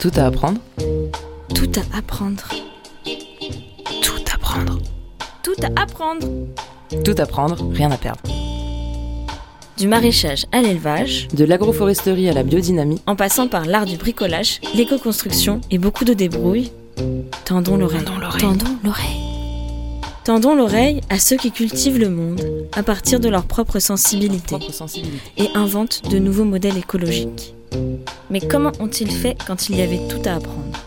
[0.00, 0.58] Tout à apprendre
[1.54, 2.48] Tout à apprendre.
[4.02, 4.78] Tout apprendre
[5.42, 6.26] Tout à apprendre.
[7.04, 8.22] Tout apprendre, rien à perdre.
[9.76, 14.62] Du maraîchage à l'élevage, De l'agroforesterie à la biodynamie, en passant par l'art du bricolage,
[14.74, 16.72] l'éco-construction et beaucoup de débrouille,
[17.44, 18.02] tendons l'oreille.
[18.04, 18.40] Tendons l'oreille.
[18.40, 19.20] Tendons l'oreille.
[20.24, 24.56] Tendons l'oreille à ceux qui cultivent le monde à partir de leur propre sensibilité.
[25.36, 27.54] et inventent de nouveaux modèles écologiques.
[28.30, 30.78] Mais comment ont-ils fait quand il y avait tout à apprendre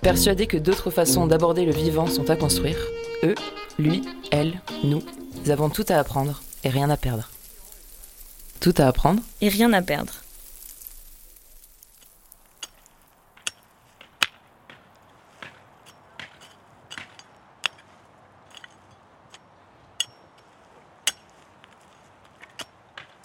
[0.00, 2.76] Persuadés que d'autres façons d'aborder le vivant sont à construire,
[3.22, 3.34] eux,
[3.78, 5.02] lui, elle, nous,
[5.48, 7.30] avons tout à apprendre et rien à perdre.
[8.60, 10.12] Tout à apprendre Et rien à perdre.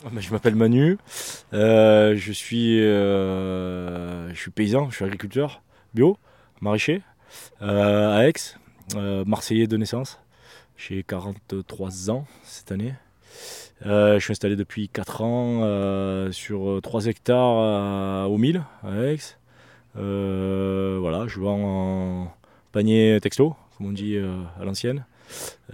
[0.06, 0.98] Ah bah, Je m'appelle Manu,
[1.54, 5.62] euh, je, suis, euh, je suis paysan, je suis agriculteur
[5.94, 6.18] bio,
[6.62, 7.02] maraîcher,
[7.62, 8.34] euh, à Aix,
[9.26, 10.20] marseillais de naissance.
[10.78, 12.94] J'ai 43 ans cette année.
[13.84, 19.18] Je suis installé depuis 4 ans sur 3 hectares au 1000 à Aix.
[19.96, 22.34] Voilà, je vends en
[22.72, 25.06] panier texto, comme on dit à l'ancienne.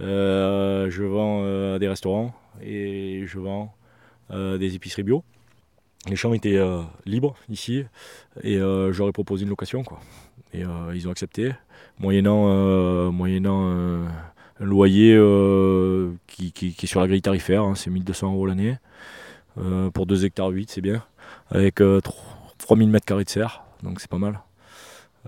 [0.00, 3.74] Je vends à des restaurants et je vends
[4.30, 5.22] des épiceries bio.
[6.08, 7.84] Les champs étaient euh, libres ici
[8.42, 9.82] et euh, ai proposé une location.
[9.82, 10.00] Quoi.
[10.52, 11.52] Et euh, ils ont accepté,
[11.98, 15.14] moyennant, moyennant un loyer
[16.26, 18.76] qui, qui- est sur la grille tarifaire, hein, c'est 1200 euros l'année.
[19.94, 21.02] Pour 2 hectares 8, c'est bien.
[21.50, 22.00] Avec euh,
[22.58, 24.40] 3000 mètres carrés de serre, donc c'est pas mal.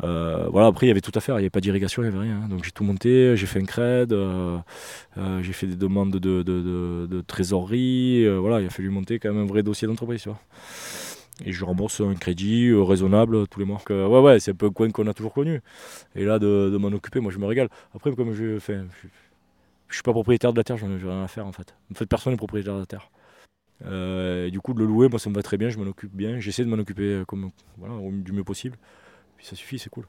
[0.04, 2.08] Euh, voilà, après il y avait tout à faire, il n'y avait pas d'irrigation, il
[2.10, 2.48] n'y avait rien.
[2.48, 4.58] Donc j'ai tout monté, j'ai fait un cred, euh,
[5.18, 8.26] euh, j'ai fait des demandes de, de- de- trésorerie.
[8.38, 10.26] voilà, il a fallu monter quand même un vrai dossier d'entreprise.
[11.44, 13.80] Et je rembourse un crédit raisonnable tous les mois.
[13.88, 15.60] Ouais, ouais, c'est un peu un coin qu'on a toujours connu.
[16.16, 17.69] Et là, de, de m'en occuper, moi je me régale.
[17.94, 18.78] Après, comme je fais.
[19.02, 19.08] Je,
[19.88, 21.75] je suis pas propriétaire de la terre, j'en ai j'ai rien à faire en fait.
[21.92, 23.10] En fait, personne n'est propriétaire de la terre.
[24.50, 26.41] Du coup, de le louer, moi ça me va très bien, je m'en occupe bien.
[26.41, 28.76] J'essaie de m'en occuper comme, voilà, du mieux possible.
[29.38, 30.04] Puis ça suffit, c'est cool.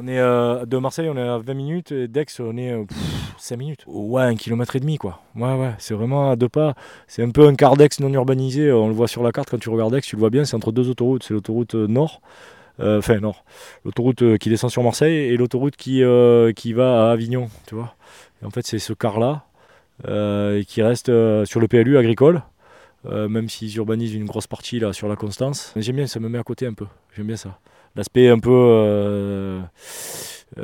[0.00, 2.84] On est euh, de Marseille, on est à 20 minutes, et d'Aix, on est euh,
[2.84, 3.84] pff, 5 minutes.
[3.88, 5.22] Ouais, un kilomètre et demi, quoi.
[5.34, 6.74] Ouais, ouais, c'est vraiment à deux pas.
[7.08, 8.70] C'est un peu un quart d'Aix non urbanisé.
[8.70, 10.54] On le voit sur la carte quand tu regardes Aix, tu le vois bien, c'est
[10.54, 11.24] entre deux autoroutes.
[11.24, 12.20] C'est l'autoroute euh, nord,
[12.80, 13.44] enfin nord,
[13.84, 17.74] l'autoroute euh, qui descend sur Marseille et l'autoroute qui, euh, qui va à Avignon, tu
[17.74, 17.94] vois.
[18.42, 19.44] Et en fait, c'est ce quart-là
[20.06, 22.42] euh, qui reste euh, sur le PLU agricole.
[23.06, 25.72] euh, même s'ils urbanisent une grosse partie là sur la Constance.
[25.76, 26.86] J'aime bien, ça me met à côté un peu.
[27.16, 27.58] J'aime bien ça
[27.96, 29.60] l'aspect un peu.
[30.56, 30.62] Il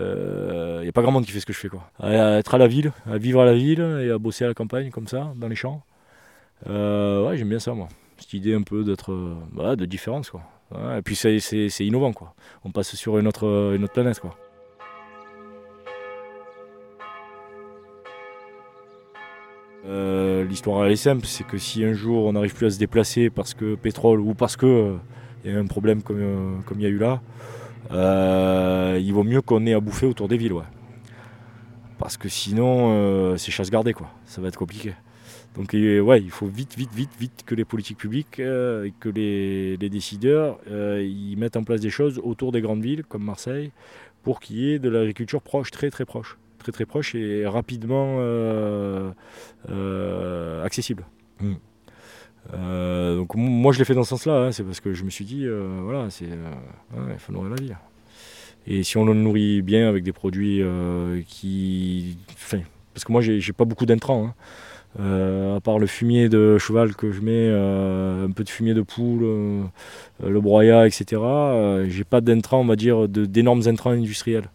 [0.82, 1.69] n'y a pas grand monde qui fait ce que je fais.
[1.69, 1.88] Quoi.
[2.00, 4.54] À, être à la ville, à vivre à la ville et à bosser à la
[4.54, 5.82] campagne comme ça, dans les champs.
[6.69, 7.88] Euh, ouais, j'aime bien ça, moi.
[8.19, 9.12] Cette idée un peu d'être.
[9.12, 10.42] euh, voilà, de différence, quoi.
[10.75, 12.35] Et puis c'est, innovant, quoi.
[12.65, 14.37] On passe sur une autre, planète, quoi.
[19.87, 22.79] Euh, L'histoire elle est simple, c'est que si un jour on n'arrive plus à se
[22.79, 24.97] déplacer parce que pétrole ou parce que euh,
[25.45, 27.21] il y a un problème comme, euh, il y a eu là,
[28.99, 30.55] il vaut mieux qu'on ait à bouffer autour des villes.
[31.99, 34.09] Parce que sinon, c'est chasse gardée, quoi.
[34.25, 34.95] Ça va être compliqué.
[35.56, 39.09] Donc, ouais, il faut vite, vite, vite, vite que les politiques publiques euh, et que
[39.09, 43.22] les, les décideurs euh, ils mettent en place des choses autour des grandes villes, comme
[43.22, 43.70] Marseille,
[44.25, 46.38] pour qu'il y ait de l'agriculture proche, très, très proche.
[46.59, 49.10] Très, très proche et rapidement euh,
[49.70, 51.04] euh, accessible.
[51.41, 51.53] Mm.
[52.54, 55.10] Euh, donc moi je l'ai fait dans ce sens-là, hein, c'est parce que je me
[55.10, 55.47] suis dit,
[55.82, 57.78] voilà, c'est, ouais, il faut nourrir la ville.
[58.66, 60.62] Et si on le nourrit bien avec des produits
[61.28, 62.60] qui, enfin,
[62.93, 64.34] parce que moi j'ai j'ai pas beaucoup d'intrants, hein.
[65.00, 68.75] Euh, à part le fumier de cheval que je mets, euh, un peu de fumier
[68.75, 69.62] de poule, euh,
[70.22, 71.21] le broyat, etc.
[71.21, 74.49] euh, j'ai pas d'intrants, on va dire, d'énormes intrants industriels.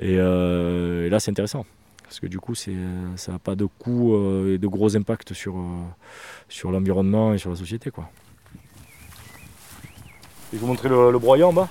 [0.00, 1.66] Et, euh, et là c'est intéressant
[2.04, 2.76] parce que du coup c'est,
[3.16, 5.62] ça n'a pas de coût euh, et de gros impacts sur, euh,
[6.48, 7.90] sur l'environnement et sur la société.
[7.90, 8.08] Quoi.
[10.52, 11.68] Je vais vous montrer le, le broyat en bas.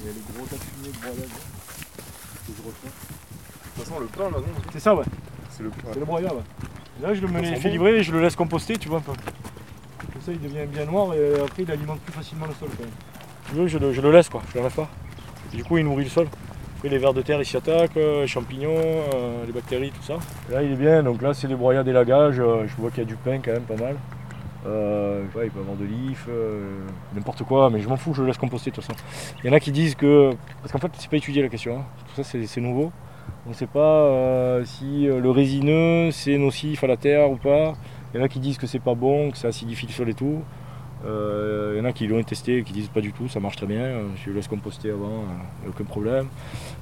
[0.00, 2.90] Il y a les gros tas de fumier de broyat que je reçois.
[2.90, 4.54] De toute façon, le pain là, non?
[4.72, 5.04] C'est ça, ouais.
[5.56, 6.42] C'est le C'est le broyat, ouais.
[7.02, 7.40] Là, je le mets,
[7.70, 9.12] livrer et je le laisse composter, tu vois un peu.
[10.12, 12.84] Comme ça, il devient bien noir et après, il alimente plus facilement le sol quand
[12.84, 12.92] même.
[13.48, 14.42] Tu veux, je le, je le laisse, quoi.
[14.52, 14.88] Je le lâche pas.
[15.52, 16.26] Et du coup, il nourrit le sol.
[16.76, 20.02] Après, les vers de terre, ils s'y attaquent, euh, les champignons, euh, les bactéries, tout
[20.02, 20.18] ça.
[20.50, 21.02] Et là, il est bien.
[21.02, 22.40] Donc là, c'est des broyats d'élagage.
[22.40, 23.96] euh, je vois qu'il y a du pain quand même, pas mal.
[24.66, 26.62] Euh, ouais, il peut avoir de l'if, euh,
[27.14, 28.98] n'importe quoi, mais je m'en fous, je le laisse composter de toute façon.
[29.42, 30.30] Il y en a qui disent que.
[30.62, 31.78] Parce qu'en fait, c'est pas étudié la question.
[31.80, 31.84] hein.
[32.14, 32.90] tout ça c'est nouveau.
[33.46, 37.74] On ne sait pas si le résineux c'est nocif à la terre ou pas.
[38.12, 40.14] Il y en a qui disent que c'est pas bon, que c'est acidifié sur les
[40.14, 40.42] tout.
[41.04, 43.56] Il y en a qui l'ont testé et qui disent pas du tout, ça marche
[43.56, 43.84] très bien.
[44.24, 45.24] Je laisse composter avant,
[45.68, 46.28] aucun problème.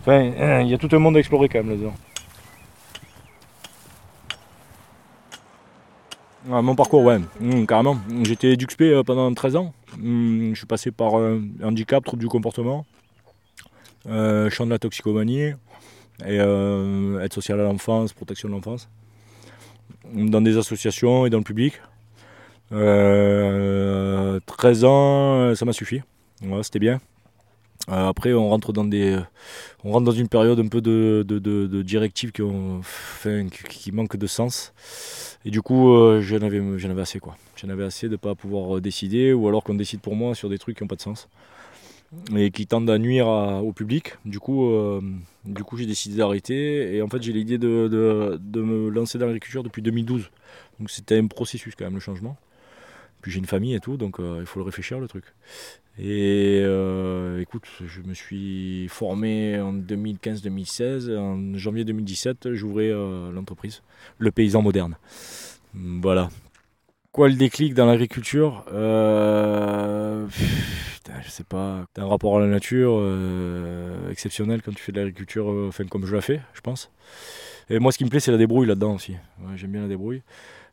[0.01, 1.95] Enfin, il y a tout un monde à explorer quand même là-dedans.
[6.51, 7.99] Ah, mon parcours, ouais, mmh, carrément.
[8.25, 9.73] J'étais d'UXP euh, pendant 13 ans.
[9.97, 12.85] Mmh, je suis passé par euh, handicap, trouble du comportement,
[14.09, 15.53] euh, champ de la toxicomanie
[16.27, 18.89] et aide sociale à l'enfance, protection de l'enfance,
[20.13, 21.81] dans des associations et dans le public.
[22.71, 26.03] 13 ans, ça m'a suffi.
[26.63, 27.01] C'était bien.
[27.89, 29.19] après, on rentre dans des,
[29.85, 34.73] on rentre dans une période un peu de, de, directives qui, manquent de sens.
[35.45, 36.61] Et du coup, euh, j'en avais,
[37.01, 37.37] assez quoi.
[37.57, 40.37] J'en avais assez de ne pas pouvoir euh, décider, ou alors qu'on décide pour moi
[40.37, 41.29] sur des trucs qui n'ont pas de sens
[42.37, 44.15] et qui tendent à nuire au public.
[44.25, 45.01] Du coup, euh,
[45.65, 46.95] coup j'ai décidé d'arrêter.
[46.95, 50.31] Et en fait, j'ai l'idée de, me lancer dans l'agriculture depuis 2012.
[50.79, 52.37] Donc c'était un processus quand même, le changement.
[53.21, 55.25] Puis j'ai une famille et tout, donc il faut le réfléchir le truc.
[55.99, 56.59] Et
[57.41, 61.17] écoute, je me suis formé en 2015-2016.
[61.17, 62.91] En janvier 2017, j'ouvrais
[63.33, 63.83] l'entreprise,
[64.19, 64.97] le paysan moderne.
[65.75, 66.31] Voilà.
[67.13, 68.65] Quoi le déclic dans l'agriculture?
[68.73, 70.27] Euh,
[71.21, 71.85] Je sais pas.
[71.95, 76.07] T'as un rapport à la nature euh, exceptionnel quand tu fais de l'agriculture, euh, comme
[76.07, 76.91] je la fais, je pense.
[77.71, 79.17] Et moi, ce qui me plaît, c'est la débrouille là-dedans aussi.
[79.57, 80.23] J'aime bien la débrouille.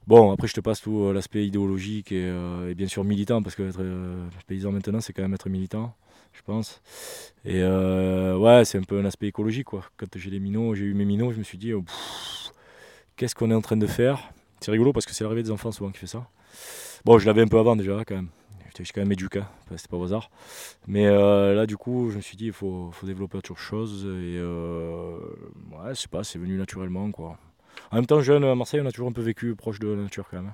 [0.08, 2.32] Bon, après, je te passe tout l'aspect idéologique et,
[2.76, 5.94] bien sûr militant, parce que être paysan maintenant, c'est quand même être militant,
[6.34, 6.82] je pense.
[7.46, 9.84] Et ouais, c'est un peu un aspect écologique, quoi.
[9.98, 11.84] Quand j'ai les minots, j'ai eu mes minots, je me suis dit, oh,
[13.18, 14.32] qu'est-ce qu'on est en train de faire?
[14.62, 16.28] C'est rigolo parce que c'est l'arrivée des enfants souvent qui fait ça.
[17.06, 18.30] Bon, je l'avais un peu avant déjà quand même.
[18.70, 19.42] J'étais quand même éduqué,
[19.76, 20.30] c'était pas au hasard.
[20.88, 24.06] Mais euh, là, du coup, je me suis dit, il faut, développer autre chose.
[24.06, 25.18] Et euh,
[25.72, 27.38] ouais, sais pas, c'est venu naturellement quoi.
[27.92, 30.04] En même temps, jeune à Marseille, on a toujours un peu vécu proche de la
[30.04, 30.54] nature quand même.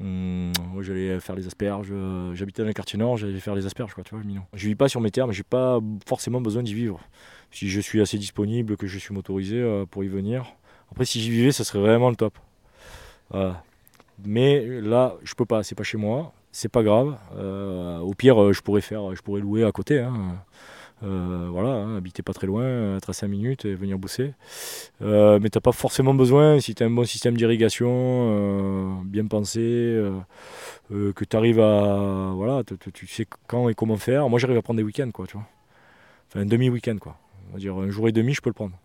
[0.00, 0.52] Hum,
[0.82, 1.92] j'allais faire les asperges.
[2.32, 4.42] J'habitais dans le quartier nord, j'allais faire les asperges, quoi, tu vois, mignon.
[4.52, 7.00] Je vis pas sur mes terres, mais j'ai pas forcément besoin d'y vivre.
[7.52, 10.46] Si je suis assez disponible, que je suis motorisé euh, pour y venir.
[10.90, 12.36] Après, si j'y vivais, ça serait vraiment le top.
[14.24, 17.16] Mais là, je peux pas, c'est pas chez moi, c'est pas grave.
[17.36, 19.98] Euh, au pire, je pourrais faire, je pourrais louer à côté.
[19.98, 20.36] Hein.
[21.02, 24.34] Euh, voilà, hein, habiter pas très loin, être à 5 minutes et venir bosser.
[25.02, 29.26] Euh, mais tu n'as pas forcément besoin, si tu as un bon système d'irrigation, bien
[29.26, 29.60] pensé,
[30.90, 32.30] que tu arrives à.
[32.34, 32.62] Voilà,
[32.94, 34.28] tu sais quand et comment faire.
[34.28, 35.46] Moi, j'arrive à prendre des week-ends, quoi, tu vois.
[36.30, 37.18] Enfin, un demi-week-end, quoi.
[37.50, 38.78] On va dire un jour et demi, je peux le prendre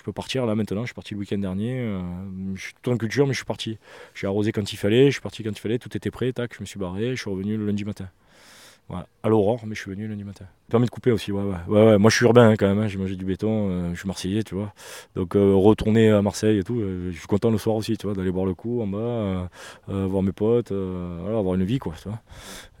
[0.00, 0.80] je peux partir là maintenant.
[0.80, 1.78] Je suis parti le week-end dernier.
[1.78, 2.00] Euh,
[2.54, 3.76] je suis tout en culture, mais je suis parti.
[4.14, 6.54] J'ai arrosé quand il fallait, je suis parti quand il fallait, tout était prêt, tac,
[6.54, 8.08] je me suis barré, je suis revenu le lundi matin.
[9.22, 10.44] À l'aurore, mais je suis venu lundi matin.
[10.44, 11.56] Ça permet de couper aussi, ouais, ouais.
[11.68, 12.88] ouais, Moi je suis urbain hein, quand même, hein.
[12.88, 14.72] j'ai mangé du béton, euh, je suis marseillais, tu vois.
[15.14, 18.14] Donc euh, retourner à Marseille et tout, je suis content le soir aussi, tu vois,
[18.14, 19.48] d'aller boire le coup en bas,
[19.86, 22.20] voir mes potes, avoir une vie, quoi, tu vois.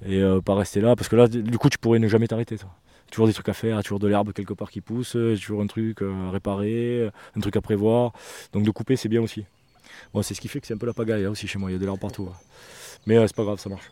[0.06, 2.70] Et pas rester là, parce que là, du coup, tu pourrais ne jamais t'arrêter, toi
[3.10, 5.66] toujours des trucs à faire, toujours de l'herbe quelque part qui pousse, euh, toujours un
[5.66, 8.12] truc euh, à réparer, euh, un truc à prévoir.
[8.52, 9.44] Donc de couper, c'est bien aussi.
[10.14, 11.70] Bon, c'est ce qui fait que c'est un peu la pagaille hein, aussi chez moi,
[11.70, 12.28] il y a de l'herbe partout.
[13.06, 13.90] Mais c'est pas grave, ça marche.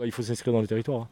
[0.00, 1.02] Bah, il faut s'inscrire dans le territoire.
[1.02, 1.08] Hein.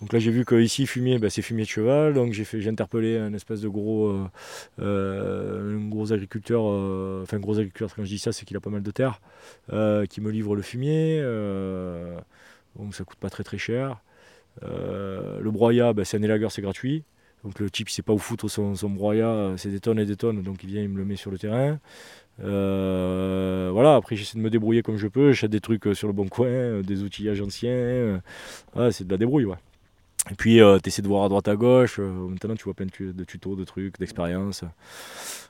[0.00, 3.34] Donc là j'ai vu qu'ici fumier, bah, c'est fumier de cheval, donc j'ai interpellé un
[3.34, 4.26] espèce de gros, euh,
[4.80, 8.70] euh, gros agriculteur, euh, enfin gros agriculteur quand je dis ça c'est qu'il a pas
[8.70, 9.20] mal de terre,
[10.08, 11.20] qui me livre le fumier,
[12.76, 14.00] donc ça coûte pas très très cher.
[14.62, 17.04] le broyat, bah, c'est un élagueur, c'est gratuit.
[17.44, 20.06] Donc le type il sait pas où foutre son, son broyat, c'est des tonnes et
[20.06, 21.78] des tonnes, donc il vient, il me le met sur le terrain.
[22.40, 26.08] Euh, voilà, après j'essaie de me débrouiller comme je peux, j'achète des trucs euh, sur
[26.08, 28.20] le bon coin, euh, des outillages anciens,
[28.90, 29.46] c'est de la débrouille.
[30.30, 33.24] Et puis tu essaies de voir à droite à gauche, maintenant tu vois plein de
[33.24, 34.64] tutos, de trucs, d'expériences.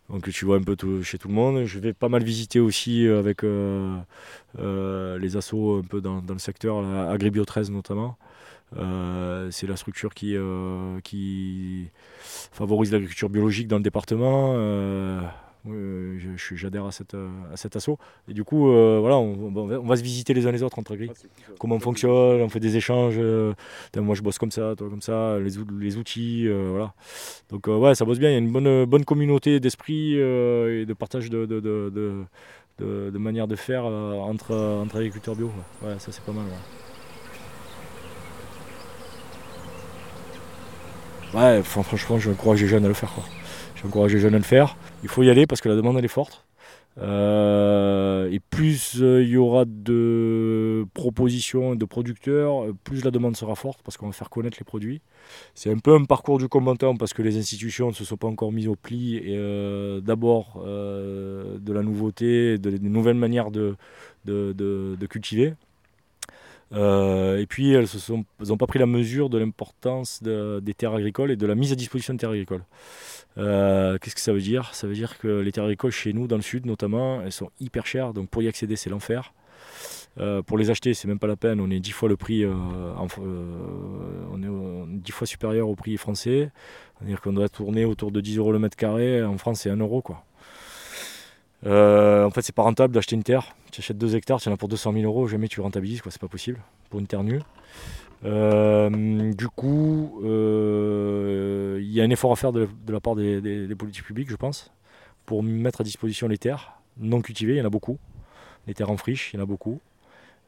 [0.08, 1.64] Donc tu vois un peu tout, chez tout le monde.
[1.66, 6.78] Je vais pas mal visiter aussi avec les assos un peu dans, le secteur,
[7.10, 8.16] Agribio 13 notamment.
[9.50, 10.36] c'est la structure qui
[12.22, 14.56] favorise l'agriculture biologique dans le département
[15.64, 17.98] j'adhère à, cette, à cet assaut.
[18.28, 21.10] Et du coup, euh, voilà, on, va se visiter les uns les autres entre agri.
[21.10, 23.16] Ah, Comment on fonctionne, on fait des échanges.
[23.18, 23.54] Euh,
[23.96, 26.94] moi, je bosse comme ça, toi comme ça, les, les outils, euh, voilà.
[27.50, 28.30] Donc, ouais, ça bosse bien.
[28.30, 32.24] Il y a une bonne, bonne communauté d'esprit et de partage de, de, de,
[32.78, 35.50] de, manière de faire entre, entre agriculteurs bio.
[35.82, 36.46] Ouais, ça, c'est pas mal.
[41.34, 43.12] ouais, franchement, j'encourage les jeunes à le faire.
[43.76, 44.76] J'encourage les jeunes à le faire.
[45.02, 46.44] Il faut y aller parce que la demande est forte.
[46.98, 53.54] Euh, et plus euh, il y aura de propositions de producteurs, plus la demande sera
[53.54, 55.00] forte parce qu'on va faire connaître les produits.
[55.54, 58.28] C'est un peu un parcours du combattant parce que les institutions ne se sont pas
[58.28, 59.16] encore mises au pli.
[59.16, 63.76] Et euh, d'abord de la nouveauté, de, des nouvelles manières de,
[64.26, 65.54] de, cultiver.
[66.72, 67.86] et puis elles
[68.48, 71.74] n'ont pas pris la mesure de l'importance des terres agricoles et de la mise à
[71.74, 72.64] disposition de terres agricoles.
[73.38, 74.74] Euh, qu'est-ce que ça veut dire?
[74.74, 77.50] Ça veut dire que les terres agricoles chez nous, dans le sud notamment, elles sont
[77.60, 78.12] hyper chères.
[78.12, 79.32] Donc pour y accéder, c'est l'enfer.
[80.18, 81.60] Euh, pour les acheter, c'est même pas la peine.
[81.60, 82.52] On est dix fois le prix, euh,
[82.98, 86.50] on est dix fois supérieur au prix français.
[86.98, 89.24] C'est-à-dire qu'on doit tourner autour de 10 euros le mètre carré.
[89.24, 90.24] En France, c'est 1 euro quoi.
[91.64, 93.54] en fait, c'est pas rentable d'acheter une terre.
[93.70, 96.12] Tu achètes 2 hectares, tu en as pour 200 000 euros, jamais tu rentabilises, quoi.
[96.12, 96.60] C'est pas possible
[96.90, 97.40] pour une terre nue.
[98.22, 104.30] Du coup, il y a un effort à faire de, la part des, politiques publiques,
[104.30, 104.72] je pense,
[105.26, 107.54] pour mettre à disposition les terres non cultivées.
[107.54, 107.98] Il y en a beaucoup.
[108.66, 109.80] Les terres en friche, il y en a beaucoup.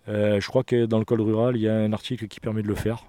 [0.09, 2.63] Euh, je crois que dans le code rural, il y a un article qui permet
[2.63, 3.07] de le faire.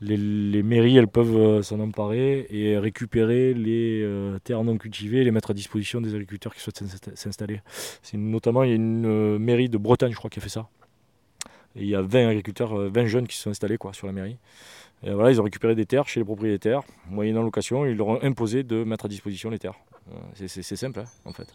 [0.00, 5.24] Les, mairies, elles peuvent euh, s'en emparer et récupérer les euh, terres non cultivées et
[5.24, 6.82] les mettre à disposition des agriculteurs qui souhaitent
[7.14, 7.62] s'installer.
[8.12, 10.68] Notamment, il y a une mairie de Bretagne, je crois, qui a fait ça.
[11.76, 14.12] Et il y a 20 agriculteurs, 20 jeunes qui se sont installés quoi, sur la
[14.12, 14.38] mairie
[15.12, 18.62] voilà, ils ont récupéré des terres chez les propriétaires, moyennant location, ils leur ont imposé
[18.62, 19.78] de mettre à disposition les terres.
[20.12, 21.48] Euh, c'est simple, hein, en fait.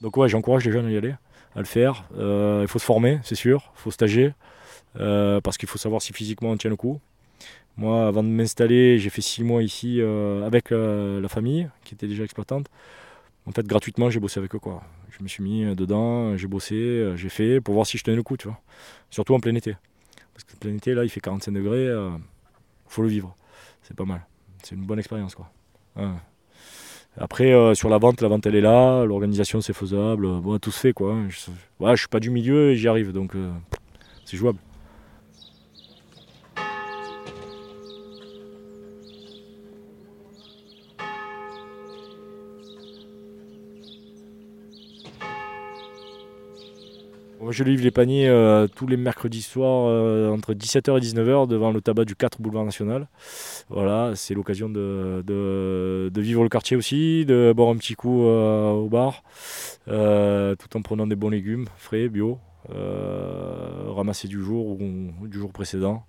[0.00, 1.14] Donc ouais, j'encourage les jeunes à y aller,
[1.54, 2.04] à le faire.
[2.16, 4.32] Euh, il faut se former, c'est sûr, il faut stager,
[4.98, 7.00] euh, parce qu'il faut savoir si physiquement on tient le coup.
[7.76, 10.02] Moi, avant de m'installer, j'ai fait six mois ici
[10.44, 12.66] avec la famille, qui était déjà exploitante.
[13.46, 14.58] En fait, gratuitement, j'ai bossé avec eux.
[14.58, 14.82] Quoi.
[15.10, 18.22] Je me suis mis dedans, j'ai bossé, j'ai fait pour voir si je tenais le
[18.22, 18.60] coup, tu vois.
[19.10, 19.76] Surtout en plein été.
[20.34, 22.10] Parce que plein été, là, il fait 45 degrés, euh,
[22.88, 23.36] faut le vivre.
[23.82, 24.26] C'est pas mal.
[24.62, 25.50] C'est une bonne expérience, quoi.
[27.18, 30.40] Après, euh, sur la vente, la vente, elle est là, l'organisation, c'est faisable.
[30.40, 31.16] Bon, tout se fait, quoi.
[31.28, 33.50] Je, ne suis pas du milieu et j'y arrive, donc euh,
[34.24, 34.58] c'est jouable.
[47.50, 51.72] Je livre les paniers euh, tous les mercredis soirs euh, entre 17h et 19h devant
[51.72, 53.08] le tabac du 4 boulevard national.
[53.68, 58.88] Voilà, c'est l'occasion de, vivre le quartier aussi, de boire un petit coup euh, au
[58.88, 59.22] bar,
[59.86, 66.04] tout en prenant des bons légumes frais, bio, ramassés du jour ou du jour précédent.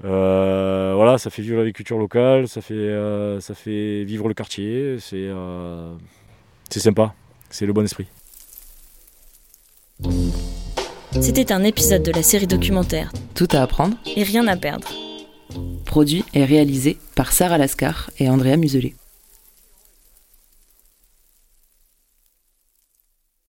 [0.00, 5.30] voilà, ça fait vivre l'agriculture locale, ça fait, ça fait vivre le quartier, c'est
[6.70, 7.14] sympa,
[7.48, 8.06] c'est le bon esprit.
[11.20, 14.88] C'était un épisode de la série documentaire Tout à apprendre et rien à perdre.
[15.84, 18.94] Produit et réalisé par Sarah Lascar et Andrea Muselet.